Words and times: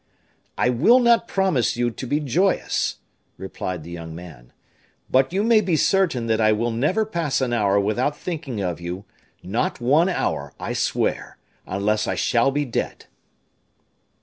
"I 0.57 0.71
will 0.71 0.97
not 0.99 1.27
promise 1.27 1.77
you 1.77 1.91
to 1.91 2.07
be 2.07 2.19
joyous," 2.19 2.95
replied 3.37 3.83
the 3.83 3.91
young 3.91 4.15
man; 4.15 4.51
"but 5.11 5.31
you 5.31 5.43
may 5.43 5.61
be 5.61 5.75
certain 5.75 6.25
that 6.25 6.41
I 6.41 6.53
will 6.53 6.71
never 6.71 7.05
pass 7.05 7.39
an 7.39 7.53
hour 7.53 7.79
without 7.79 8.17
thinking 8.17 8.61
of 8.61 8.81
you, 8.81 9.05
not 9.43 9.79
one 9.79 10.09
hour, 10.09 10.53
I 10.59 10.73
swear, 10.73 11.37
unless 11.67 12.07
I 12.07 12.15
shall 12.15 12.49
be 12.49 12.65
dead." 12.65 13.05